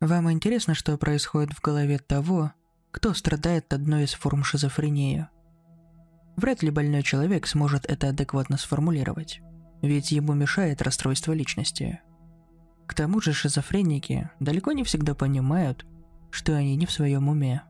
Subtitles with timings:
[0.00, 2.52] Вам интересно, что происходит в голове того,
[2.90, 5.26] кто страдает одной из форм шизофрении?
[6.36, 9.40] Вряд ли больной человек сможет это адекватно сформулировать,
[9.80, 12.00] ведь ему мешает расстройство личности.
[12.86, 15.86] К тому же шизофреники далеко не всегда понимают,
[16.30, 17.62] что они не в своем уме.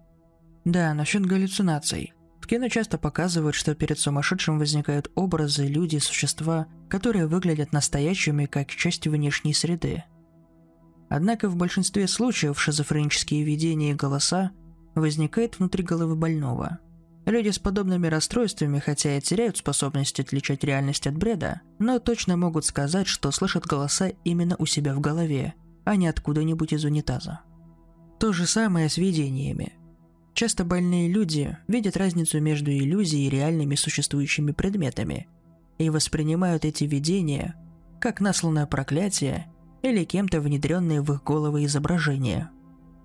[0.65, 2.13] Да, насчет галлюцинаций.
[2.41, 8.69] В кино часто показывают, что перед сумасшедшим возникают образы, люди, существа, которые выглядят настоящими как
[8.69, 10.03] часть внешней среды–
[11.09, 14.51] Однако в большинстве случаев шизофренические видения и голоса
[14.95, 16.79] возникают внутри головы больного.
[17.27, 22.65] Люди с подобными расстройствами, хотя и теряют способность отличать реальность от бреда, но точно могут
[22.65, 27.41] сказать, что слышат голоса именно у себя в голове, а не откуда-нибудь из унитаза.
[28.19, 29.75] То же самое с видениями.
[30.35, 35.29] Часто больные люди видят разницу между иллюзией и реальными существующими предметами
[35.79, 37.57] и воспринимают эти видения
[38.01, 39.47] как насланное проклятие
[39.91, 42.51] или кем-то внедренные в их головы изображения.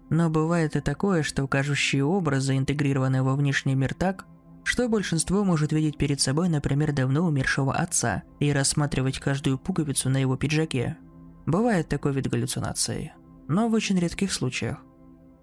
[0.10, 4.26] Но бывает и такое, что кажущие образы интегрированы во внешний мир так,
[4.64, 10.18] что большинство может видеть перед собой, например, давно умершего отца и рассматривать каждую пуговицу на
[10.18, 10.98] его пиджаке.
[11.46, 13.14] Бывает такой вид галлюцинации,
[13.48, 14.78] но в очень редких случаях.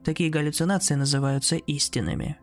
[0.05, 2.39] Такие галлюцинации называются истинными.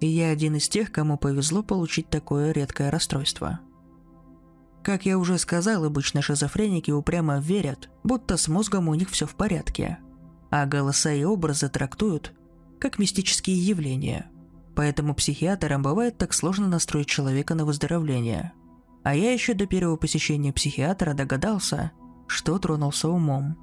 [0.00, 3.60] И я один из тех, кому повезло получить такое редкое расстройство–
[4.84, 9.34] как я уже сказал, обычно шизофреники упрямо верят, будто с мозгом у них все в
[9.34, 9.98] порядке,
[10.50, 12.34] а голоса и образы трактуют
[12.78, 14.30] как мистические явления.
[14.76, 18.52] Поэтому психиатрам бывает так сложно настроить человека на выздоровление.
[19.02, 21.92] А я еще до первого посещения психиатра догадался,
[22.26, 23.56] что тронулся умом.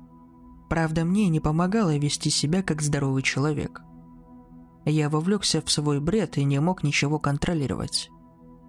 [0.69, 3.81] Правда, мне не помогало вести себя как здоровый человек.
[4.85, 8.09] Я вовлекся в свой бред и не мог ничего контролировать.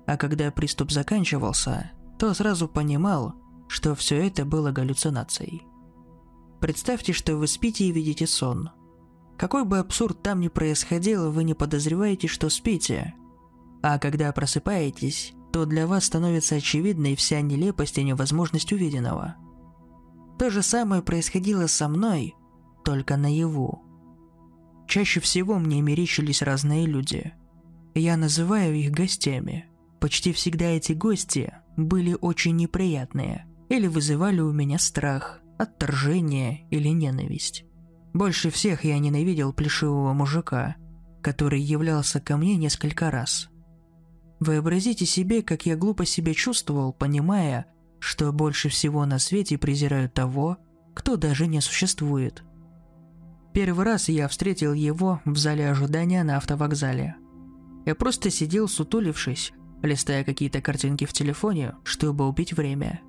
[0.07, 1.93] А когда приступ заканчивался,
[2.23, 3.35] то сразу понимал,
[3.67, 5.67] что все это было галлюцинацией.
[6.61, 8.71] Представьте, что вы спите и видите сон.
[9.37, 13.15] Какой бы абсурд там ни происходил, вы не подозреваете, что спите.
[13.83, 19.35] А когда просыпаетесь, то для вас становится очевидной вся нелепость и невозможность увиденного.
[20.39, 22.37] То же самое происходило со мной,
[22.85, 23.83] только наяву.
[24.87, 27.35] Чаще всего мне мерещились разные люди.
[27.97, 29.67] Я называю их гостями.
[29.99, 37.65] Почти всегда эти гости были очень неприятные или вызывали у меня страх, отторжение или ненависть.
[38.13, 40.77] Больше всех я ненавидел плешивого мужика,
[41.23, 43.49] который являлся ко мне несколько раз.
[44.41, 47.67] Вообразите себе, как я глупо себя чувствовал, понимая,
[48.01, 50.59] что больше всего на свете презираю того,
[50.95, 52.43] кто даже не существует.
[53.55, 57.17] Первый раз я встретил его в зале ожидания на автовокзале.
[57.87, 59.53] Я просто сидел сутулившись,
[59.83, 63.01] листая какие-то картинки в телефоне, чтобы убить время.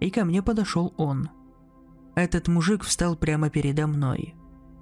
[0.00, 1.28] И ко мне подошел он.
[2.14, 4.34] Этот мужик встал прямо передо мной.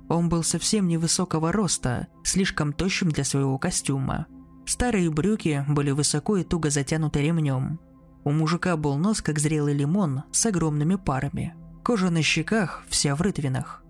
[0.08, 4.26] Он был совсем невысокого роста, слишком тощим для своего костюма.
[4.66, 7.78] Старые брюки были высоко и туго затянуты ремнем.
[8.24, 11.54] У мужика был нос, как зрелый лимон, с огромными парами.
[11.82, 13.82] Кожа на щеках вся в рытвинах.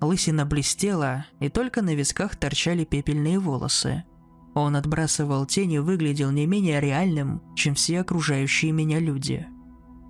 [0.00, 4.04] Лысина блестела, и только на висках торчали пепельные волосы–
[4.62, 9.46] он отбрасывал тень и выглядел не менее реальным, чем все окружающие меня люди.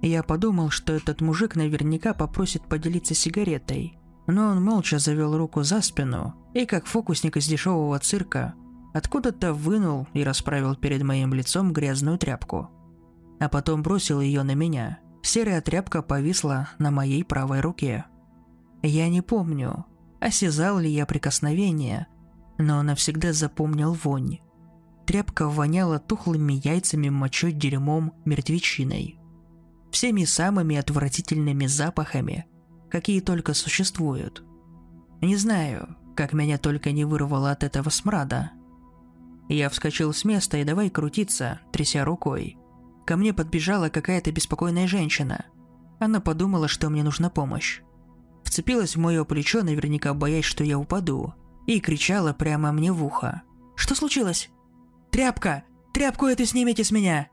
[0.02, 3.98] Я подумал, что этот мужик наверняка попросит поделиться сигаретой,
[4.28, 8.54] но он молча завел руку за спину и, как фокусник из дешевого цирка,
[8.94, 12.70] откуда-то вынул и расправил перед моим лицом грязную тряпку.
[13.40, 15.00] А потом бросил ее на меня.
[15.22, 18.04] Серая тряпка повисла на моей правой руке.
[18.80, 19.86] Я не помню,
[20.20, 22.06] осязал ли я прикосновение,
[22.58, 24.38] но навсегда запомнил вонь.
[25.06, 29.18] Тряпка воняла тухлыми яйцами, мочой, дерьмом, мертвечиной.
[29.92, 32.46] Всеми самыми отвратительными запахами,
[32.90, 34.42] какие только существуют.
[35.20, 38.52] Не знаю, как меня только не вырвало от этого смрада.
[39.48, 42.58] Я вскочил с места и давай крутиться, тряся рукой.
[43.06, 45.46] Ко мне подбежала какая-то беспокойная женщина.
[46.00, 47.80] Она подумала, что мне нужна помощь.
[48.42, 51.34] Вцепилась в мое плечо, наверняка боясь, что я упаду–
[51.66, 53.42] и кричала прямо мне в ухо.
[53.74, 54.50] «Что случилось?»
[55.10, 55.64] «Тряпка!
[55.92, 57.28] Тряпку эту снимите с меня!»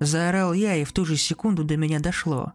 [0.00, 2.52] Заорал я, и в ту же секунду до меня дошло,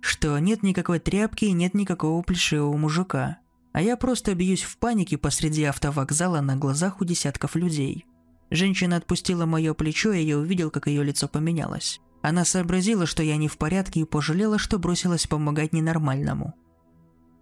[0.00, 3.38] что нет никакой тряпки и нет никакого плешивого мужика,
[3.72, 8.06] а я просто бьюсь в панике посреди автовокзала на глазах у десятков людей.
[8.50, 12.00] Женщина отпустила мое плечо, и я увидел, как ее лицо поменялось.
[12.22, 16.54] Она сообразила, что я не в порядке и пожалела, что бросилась помогать ненормальному.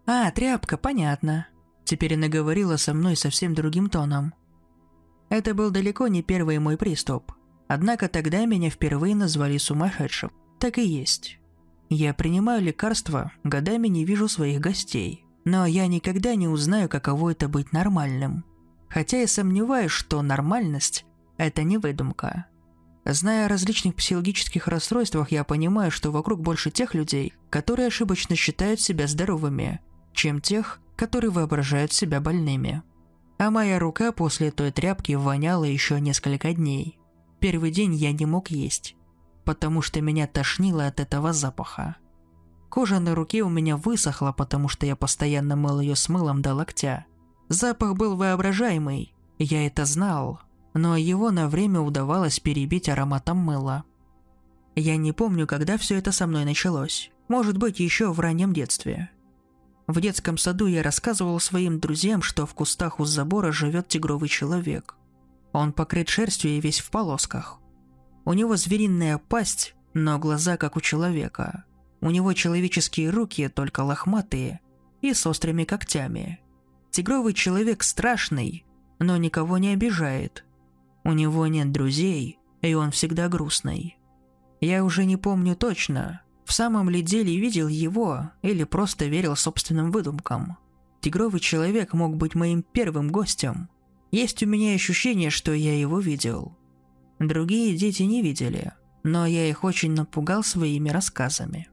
[0.07, 1.47] «А, тряпка, понятно.
[1.87, 4.35] Теперь она говорила со мной совсем другим тоном.
[5.29, 7.33] Это был далеко не первый мой приступ.
[7.69, 10.33] Однако тогда меня впервые назвали сумасшедшим.
[10.59, 11.39] Так и есть.
[11.89, 15.25] Я принимаю лекарства, годами не вижу своих гостей.
[15.45, 18.45] Но я никогда не узнаю, каково это быть нормальным.
[18.89, 21.07] Хотя я сомневаюсь, что нормальность–
[21.37, 22.47] это не выдумка.
[23.05, 28.81] Зная о различных психологических расстройствах, я понимаю, что вокруг больше тех людей, которые ошибочно считают
[28.81, 29.81] себя здоровыми,
[30.13, 32.83] чем тех, которые воображают себя больными.
[33.39, 36.99] А моя рука после той тряпки воняла еще несколько дней.
[37.39, 38.97] Первый день я не мог есть,
[39.45, 41.97] потому что меня тошнило от этого запаха.
[42.71, 46.55] Кожа на руке у меня высохла, потому что я постоянно мыл ее с мылом до
[46.55, 47.07] локтя.
[47.49, 50.41] Запах был воображаемый, я это знал,
[50.75, 53.85] но его на время удавалось перебить ароматом мыла.
[54.75, 57.11] Я не помню, когда все это со мной началось.
[57.29, 59.11] Может быть, еще в раннем детстве.
[59.87, 64.97] В детском саду я рассказывал своим друзьям, что в кустах у забора живет тигровый человек.
[65.53, 67.59] Он покрыт шерстью и весь в полосках.
[68.25, 71.65] У него звериная пасть, но глаза как у человека.
[72.01, 74.61] У него человеческие руки, только лохматые
[75.03, 76.41] и с острыми когтями.
[76.91, 78.67] Тигровый человек страшный,
[78.99, 80.45] но никого не обижает.
[81.05, 83.99] У него нет друзей, и он всегда грустный.
[84.61, 89.91] Я уже не помню точно, в самом ли деле видел его или просто верил собственным
[89.91, 90.57] выдумкам.
[91.01, 93.69] Тигровый человек мог быть моим первым гостем.
[94.13, 96.57] Есть у меня ощущение, что я его видел.
[97.19, 98.73] Другие дети не видели,
[99.03, 101.69] но я их очень напугал своими рассказами.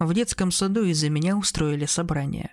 [0.00, 2.50] В детском саду из-за меня устроили собрание.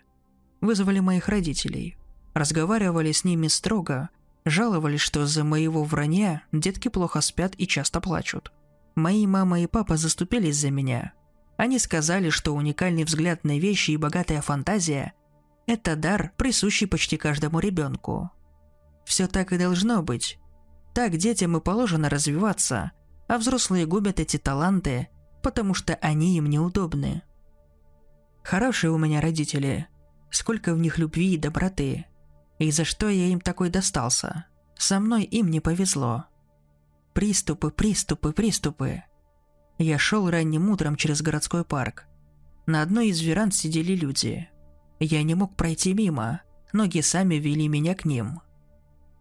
[0.61, 1.97] Вызвали моих родителей.
[2.35, 4.09] Разговаривали с ними строго,
[4.45, 8.51] жаловались, что за моего вранья детки плохо спят и часто плачут.
[8.93, 11.13] Мои мама и папа заступились за меня,
[11.57, 15.13] они сказали, что уникальный взгляд на вещи и богатая фантазия–
[15.67, 18.31] это дар, присущий почти каждому ребенку.
[19.05, 20.39] Все так и должно быть.
[20.93, 22.91] Так детям и положено развиваться,
[23.27, 25.09] а взрослые губят эти таланты,
[25.43, 27.23] потому что они им неудобны.
[28.43, 29.87] Хорошие у меня родители.
[30.29, 32.05] Сколько в них любви и доброты.
[32.59, 34.45] И за что я им такой достался?
[34.77, 36.25] Со мной им не повезло.
[37.13, 39.03] Приступы, приступы, приступы.
[39.77, 42.05] Я шел ранним утром через городской парк.
[42.65, 44.49] На одной из веранд сидели люди.
[44.99, 46.41] Я не мог пройти мимо,
[46.73, 48.41] ноги сами вели меня к ним.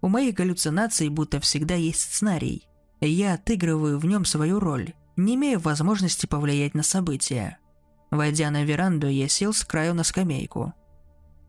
[0.00, 2.66] У моих галлюцинаций будто всегда есть сценарий.
[3.00, 7.58] Я отыгрываю в нем свою роль, не имея возможности повлиять на события.
[8.10, 10.72] Войдя на веранду, я сел с краю на скамейку.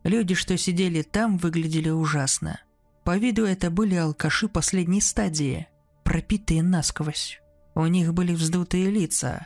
[0.03, 2.59] Люди, что сидели там, выглядели ужасно.
[3.03, 5.67] По виду это были алкаши последней стадии,
[6.03, 7.39] пропитые насквозь.
[7.77, 9.45] У них были вздутые лица,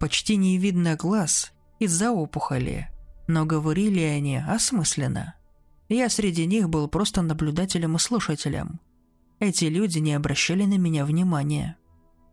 [0.00, 2.90] почти не видно глаз из-за опухоли,
[3.28, 5.36] но говорили они осмысленно.
[5.88, 8.80] Я среди них был просто наблюдателем и слушателем.
[9.38, 11.76] Эти люди не обращали на меня внимания.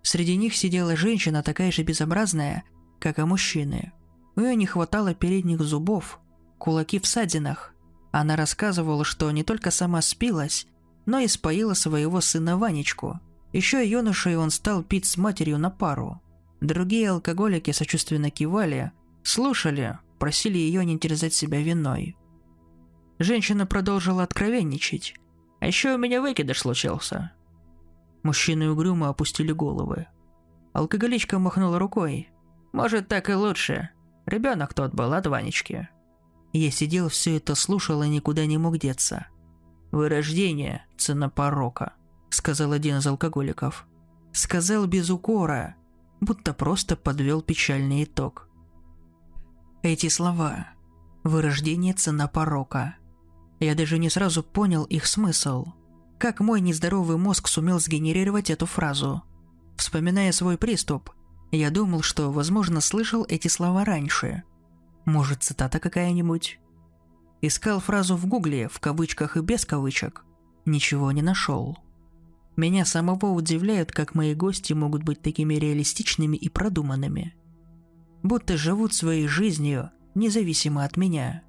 [0.01, 2.63] Среди них сидела женщина такая же безобразная,
[2.99, 3.91] как и мужчины.
[4.35, 6.19] У нее не хватало передних зубов,
[6.57, 7.75] кулаки в садинах.
[8.11, 10.65] Она рассказывала, что не только сама спилась,
[11.05, 13.19] но и споила своего сына Ванечку–
[13.55, 16.21] еще юношей он стал пить с матерью на пару.
[16.59, 18.91] Другие алкоголики сочувственно кивали,
[19.23, 22.17] слушали, просили ее не терзать себя виной.
[23.17, 25.15] Женщина продолжила откровенничать.
[25.61, 27.31] «А еще у меня выкидыш случился».
[28.23, 30.07] Мужчины угрюмо опустили головы.
[30.73, 32.29] Алкоголичка махнула рукой.
[32.73, 33.89] «Может, так и лучше.
[34.25, 35.87] Ребенок тот был от Ванечки».
[36.51, 39.27] Я сидел, все это слушал и никуда не мог деться.
[39.91, 41.93] Вырождение– цена порока–
[42.35, 43.87] сказал один из алкоголиков.
[44.33, 45.75] Сказал без укора,
[46.19, 48.49] будто просто подвел печальный итог.
[49.81, 50.67] Эти слова
[51.23, 52.95] «вырождение цена порока».
[53.59, 55.67] Я даже не сразу понял их смысл.
[56.19, 59.23] Как мой нездоровый мозг сумел сгенерировать эту фразу?
[59.77, 61.11] Вспоминая свой приступ,
[61.51, 64.43] я думал, что, возможно, слышал эти слова раньше.
[65.05, 66.59] Может, цитата какая-нибудь?
[67.41, 70.25] Искал фразу в гугле, в кавычках и без кавычек.
[70.65, 71.77] Ничего не нашел.
[72.55, 77.35] Меня самого удивляет, как мои гости могут быть такими реалистичными и продуманными.
[78.23, 81.43] Будто живут своей жизнью, независимо от меня.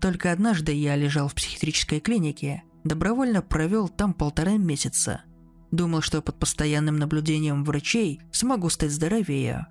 [0.00, 5.22] Только однажды я лежал в психиатрической клинике, добровольно провел там полтора месяца.
[5.70, 9.66] Думал, что под постоянным наблюдением врачей смогу стать здоровее.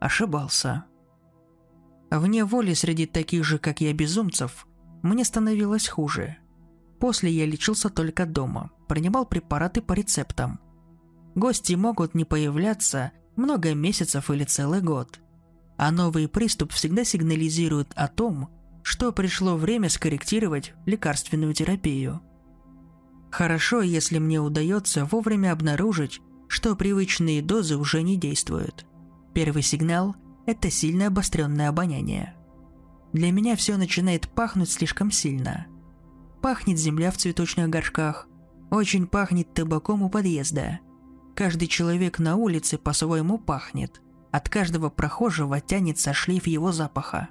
[0.00, 0.84] Ошибался.
[2.10, 4.66] Вне воли среди таких же, как я, безумцев,
[5.02, 6.38] мне становилось хуже–
[6.98, 10.60] После я лечился только дома, принимал препараты по рецептам.
[11.34, 15.20] Гости могут не появляться много месяцев или целый год.
[15.76, 18.48] А новый приступ всегда сигнализирует о том,
[18.82, 22.20] что пришло время скорректировать лекарственную терапию.
[23.30, 28.86] Хорошо, если мне удается вовремя обнаружить, что привычные дозы уже не действуют.
[29.34, 32.34] Первый сигнал– это сильно обостренное обоняние.
[33.12, 35.66] Для меня все начинает пахнуть слишком сильно.
[36.40, 38.28] Пахнет земля в цветочных горшках,
[38.70, 40.80] очень пахнет табаком у подъезда.
[41.34, 44.00] Каждый человек на улице по-своему пахнет.
[44.30, 47.28] От каждого прохожего тянется шлейф его запаха.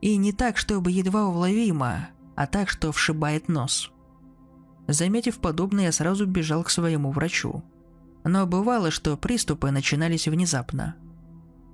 [0.00, 3.90] И не так, чтобы едва уловимо, а так, что вшибает нос.
[4.86, 7.62] Заметив подобное, я сразу бежал к своему врачу.
[8.24, 10.96] Но бывало, что приступы начинались внезапно.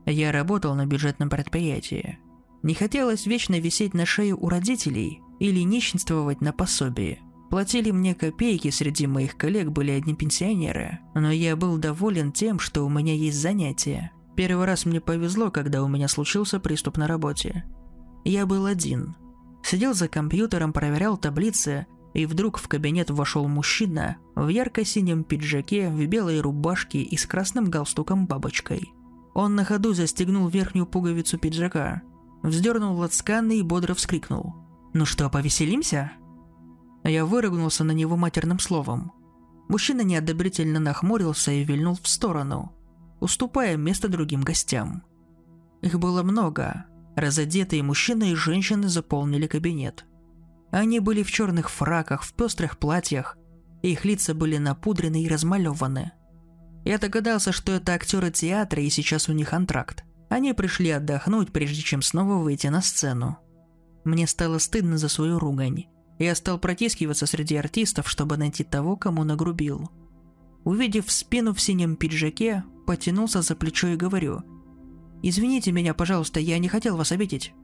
[0.06, 2.18] Я работал на бюджетном предприятии.
[2.62, 7.20] Не хотелось вечно висеть на шее у родителей или нищенствовать на пособии.
[7.50, 12.84] Платили мне копейки, среди моих коллег были одни пенсионеры, но я был доволен тем, что
[12.84, 14.12] у меня есть занятия.
[14.36, 17.64] Первый раз мне повезло, когда у меня случился приступ на работе.
[18.24, 19.14] Я был один.
[19.62, 26.04] Сидел за компьютером, проверял таблицы, и вдруг в кабинет вошел мужчина в ярко-синем пиджаке, в
[26.06, 28.92] белой рубашке и с красным галстуком-бабочкой.
[29.34, 32.02] Он на ходу застегнул верхнюю пуговицу пиджака,
[32.42, 34.63] вздернул лацканы и бодро вскрикнул.
[34.94, 36.12] «Ну что, повеселимся?»
[37.04, 39.12] Я выругнулся на него матерным словом.
[39.68, 42.72] Мужчина неодобрительно нахмурился и вильнул в сторону,
[43.20, 45.02] уступая место другим гостям.
[45.82, 46.86] Их было много.
[47.14, 50.06] Разодетые мужчины и женщины заполнили кабинет–
[50.74, 53.38] они были в черных фраках, в пестрых платьях,
[53.82, 56.10] их лица были напудрены и размалеваны.
[56.84, 60.02] Я догадался, что это актеры театра и сейчас у них антракт.
[60.30, 63.38] Они пришли отдохнуть, прежде чем снова выйти на сцену.
[64.04, 65.86] Мне стало стыдно за свою ругань.
[66.18, 69.90] Я стал протискиваться среди артистов, чтобы найти того, кому нагрубил.
[70.62, 74.42] Увидев спину в синем пиджаке, потянулся за плечо и говорю.
[75.22, 77.54] «Извините меня, пожалуйста, я не хотел вас обидеть».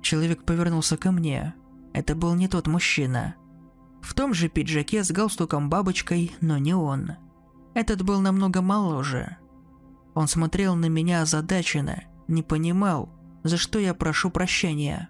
[0.00, 1.54] Человек повернулся ко мне.
[1.92, 3.36] Это был не тот мужчина.
[4.02, 7.12] В том же пиджаке с галстуком-бабочкой, но не он.
[7.74, 9.38] Этот был намного моложе.
[10.14, 13.08] Он смотрел на меня озадаченно, не понимал,
[13.42, 15.08] за что я прошу прощения.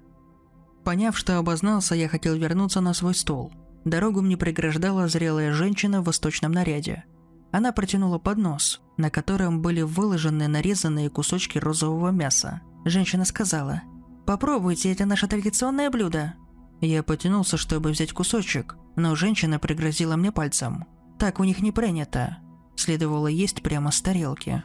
[0.85, 3.53] Поняв, что обознался, я хотел вернуться на свой стол.
[3.85, 7.05] Дорогу мне преграждала зрелая женщина в восточном наряде.
[7.53, 12.61] Она протянула поднос, на котором были выложены нарезанные кусочки розового мяса.
[12.85, 13.83] Женщина сказала,
[14.27, 16.35] «Попробуйте, это наше традиционное блюдо».
[16.81, 20.85] Я потянулся, чтобы взять кусочек, но женщина пригрозила мне пальцем.
[21.19, 22.39] Так у них не принято.
[22.77, 24.63] Следовало есть прямо с тарелки.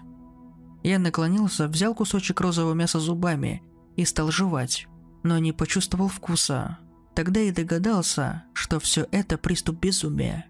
[0.84, 3.62] Я наклонился, взял кусочек розового мяса зубами
[3.96, 4.88] и стал жевать,
[5.24, 6.78] но не почувствовал вкуса.
[7.16, 10.46] Тогда и догадался, что все это приступ безумия.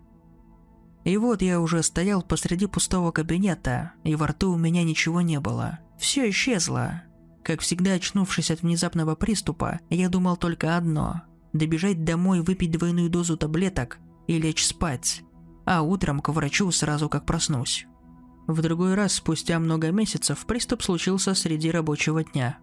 [1.04, 5.40] И вот я уже стоял посреди пустого кабинета, и во рту у меня ничего не
[5.40, 5.80] было.
[5.98, 7.04] Все исчезло.
[7.44, 11.24] Как всегда, очнувшись от внезапного приступа, я думал только одно
[11.54, 15.24] добежать домой, выпить двойную дозу таблеток и лечь спать,
[15.66, 17.86] а утром к врачу сразу как проснусь.
[18.48, 22.58] В другой раз, спустя много месяцев, приступ случился среди рабочего дня.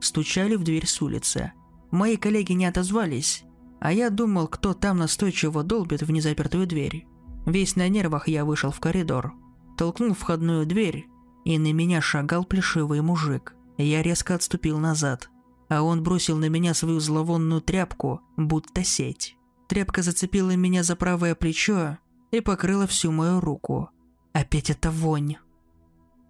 [0.00, 1.52] Стучали в дверь с улицы.
[1.90, 3.44] Мои коллеги не отозвались,
[3.80, 7.06] а я думал, кто там настойчиво долбит в незапертую дверь.
[7.46, 9.32] Весь на нервах я вышел в коридор,
[9.76, 11.06] толкнул входную дверь,
[11.44, 13.54] и на меня шагал плешивый мужик.
[13.78, 15.30] Я резко отступил назад–
[15.68, 19.36] а он бросил на меня свою зловонную тряпку, будто сеть.
[19.68, 21.98] Тряпка зацепила меня за правое плечо
[22.30, 23.90] и покрыла всю мою руку.
[24.32, 25.36] Опять эта вонь.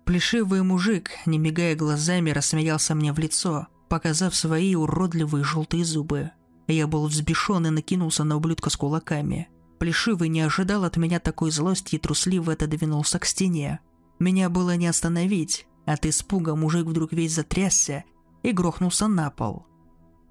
[0.09, 6.31] Плешивый мужик, не мигая глазами, рассмеялся мне в лицо, показав свои уродливые желтые зубы.
[6.67, 9.51] Я был взбешен и накинулся на ублюдка с кулаками.
[9.79, 13.81] Плешивый не ожидал от меня такой злости и трусливо отодвинулся к стене.
[14.19, 15.67] Меня было не остановить.
[15.85, 18.05] От испуга мужик вдруг весь затрясся
[18.43, 19.67] и грохнулся на пол.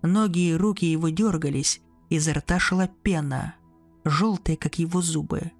[0.01, 3.53] Ноги и руки его дергались, изо рта шла пена,
[4.05, 5.51] желтая, как его зубы.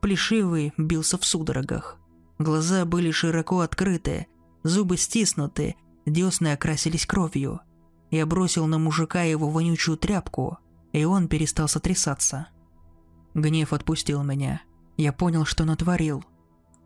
[0.00, 1.97] Плешивый бился в судорогах.
[2.38, 4.28] Глаза были широко открыты,
[4.62, 5.76] зубы стиснуты,
[6.06, 7.60] десны окрасились кровью.
[8.10, 10.58] Я бросил на мужика его вонючую тряпку,
[10.92, 12.48] и он перестал сотрясаться.
[13.34, 14.62] Гнев отпустил меня.
[14.96, 16.24] Я понял, что натворил.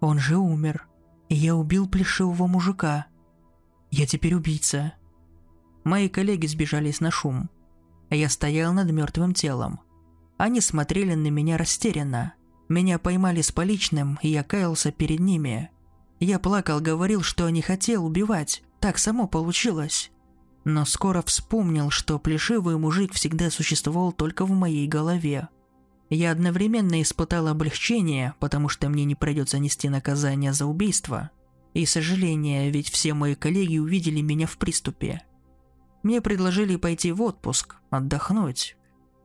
[0.00, 0.86] Он же умер.
[1.28, 3.06] И я убил плешивого мужика.
[3.90, 4.94] Я теперь убийца.
[5.84, 7.48] Мои коллеги сбежались на шум.
[8.10, 9.80] Я стоял над мертвым телом.
[10.36, 12.34] Они смотрели на меня растерянно.
[12.72, 15.70] Меня поймали с поличным, и я каялся перед ними.
[16.20, 18.62] Я плакал, говорил, что не хотел убивать.
[18.80, 20.10] Так само получилось.
[20.64, 25.48] Но скоро вспомнил, что плешивый мужик всегда существовал только в моей голове.
[26.08, 31.30] Я одновременно испытал облегчение, потому что мне не придется нести наказание за убийство–
[31.74, 35.22] и сожаление, ведь все мои коллеги увидели меня в приступе.
[36.02, 38.76] Мне предложили пойти в отпуск, отдохнуть,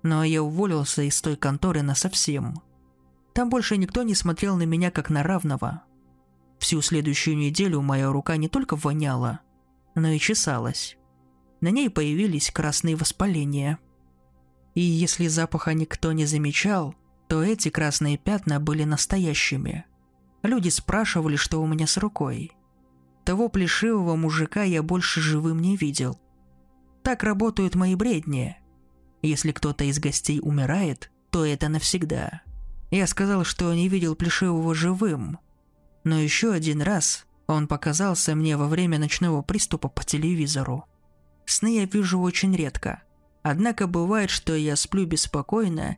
[0.02, 2.62] но я уволился из той конторы на совсем.
[3.38, 5.84] Там больше никто не смотрел на меня как на равного.
[6.58, 9.42] Всю следующую неделю моя рука не только воняла,
[9.94, 10.98] но и чесалась.
[11.62, 13.78] на ней появились красные воспаления.
[14.74, 16.96] И если запаха никто не замечал,
[17.28, 19.86] то эти красные пятна были настоящими.
[20.42, 22.54] Люди спрашивали, что у меня с рукой.
[23.24, 26.20] Того плешивого мужика я больше живым не видел.
[27.04, 28.58] Так работают мои бредни.
[29.22, 32.42] Если кто-то из гостей умирает, то это навсегда.
[32.92, 35.40] Я сказал, что не видел плешивого живым.
[36.04, 40.86] Но еще один раз он показался мне во время ночного приступа по телевизору.
[41.46, 43.02] Сны я вижу очень редко.
[43.44, 45.98] Однако бывает, что я сплю беспокойно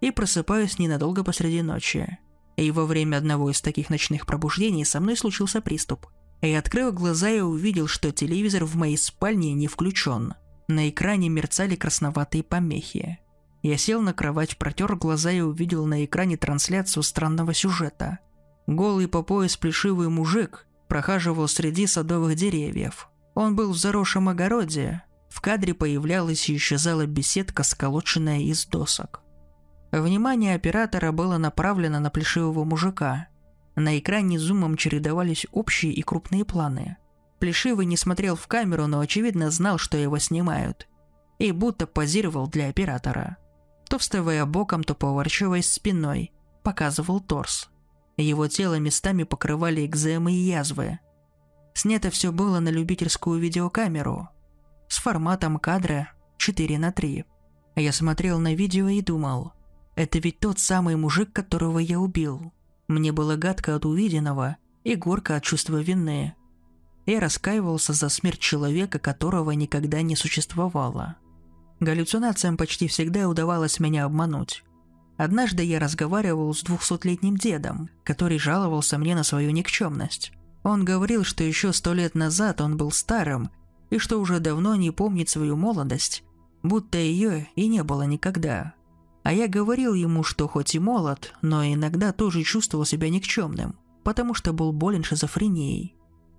[0.00, 2.18] и просыпаюсь ненадолго посреди ночи.
[2.56, 6.06] И во время одного из таких ночных пробуждений со мной случился приступ.
[6.42, 10.34] Я открыл глаза и увидел, что телевизор в моей спальне не включен.
[10.68, 13.18] На экране мерцали красноватые помехи.
[13.62, 18.18] Я сел на кровать, протер глаза и увидел на экране трансляцию странного сюжета.
[18.66, 23.08] Голый по пояс плешивый мужик прохаживал среди садовых деревьев.
[23.34, 25.02] Он был в заросшем огороде.
[25.28, 29.20] В кадре появлялась и исчезала беседка, сколоченная из досок.
[29.92, 33.28] Внимание оператора было направлено на плешивого мужика.
[33.76, 36.96] На экране зумом чередовались общие и крупные планы.
[37.38, 40.88] Плешивый не смотрел в камеру, но очевидно знал, что его снимают.
[41.38, 43.38] И будто позировал для оператора.
[43.90, 46.32] То вставая боком, то поворачиваясь спиной,
[46.62, 47.68] показывал торс.
[48.16, 50.98] Его тело местами покрывали экземы и язвы.
[51.74, 54.30] Снято все было на любительскую видеокамеру.
[54.88, 57.26] С форматом кадра 4 на 3.
[57.76, 59.52] Я смотрел на видео и думал–
[60.00, 62.54] это ведь тот самый мужик, которого я убил.
[62.88, 66.34] Мне было гадко от увиденного и горько от чувства вины.
[67.04, 71.16] Я раскаивался за смерть человека, которого никогда не существовало.
[71.80, 74.62] Галлюцинациям почти всегда удавалось меня обмануть.
[75.16, 80.32] Однажды я разговаривал с двухсотлетним дедом, который жаловался мне на свою никчемность.
[80.62, 83.50] Он говорил, что еще сто лет назад он был старым
[83.88, 86.22] и что уже давно не помнит свою молодость,
[86.62, 88.74] будто ее и не было никогда.
[89.22, 94.34] А я говорил ему, что хоть и молод, но иногда тоже чувствовал себя никчемным, потому
[94.34, 95.94] что был болен шизофренией.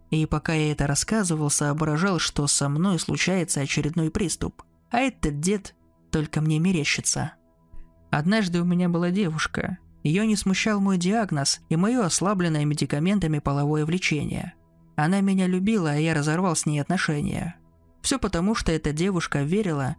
[0.09, 5.75] И пока я это рассказывал, соображал, что со мной случается очередной приступ, а этот дед
[6.11, 7.33] только мне мерещится.
[8.11, 9.77] Однажды у меня была девушка.
[10.03, 14.53] Ее не смущал мой диагноз и мое ослабленное медикаментами половое влечение.
[14.95, 17.55] Она меня любила, а я разорвал с ней отношения.
[18.01, 19.95] Все потому, что эта девушка верила,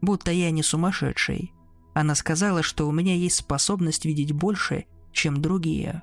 [0.00, 1.52] будто я не сумасшедший.
[1.94, 6.02] Она сказала, что у меня есть способность видеть больше, чем другие.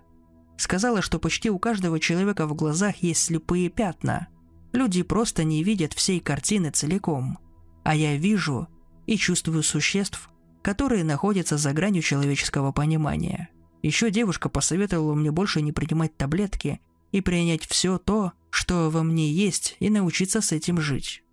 [0.58, 4.28] Сказала, что почти у каждого человека в глазах есть слепые пятна.
[4.72, 7.38] Люди просто не видят всей картины целиком.
[7.84, 8.68] А я вижу
[9.06, 10.30] и чувствую существ,
[10.62, 13.50] которые находятся за гранью человеческого понимания.
[13.82, 16.80] Еще девушка посоветовала мне больше не принимать таблетки
[17.12, 21.24] и принять все то, что во мне есть, и научиться с этим жить.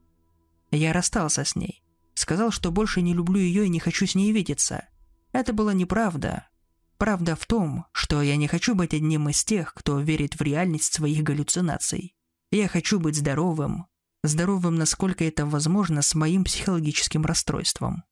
[0.72, 1.82] Я расстался с ней.
[2.14, 4.88] Сказал, что больше не люблю ее и не хочу с ней видеться.
[5.32, 6.48] Это была неправда.
[6.98, 10.92] Правда в том, что я не хочу быть одним из тех, кто верит в реальность
[10.92, 12.14] своих галлюцинаций.
[12.50, 13.86] Я хочу быть здоровым.
[14.22, 18.04] Здоровым, насколько это возможно, с моим психологическим расстройством.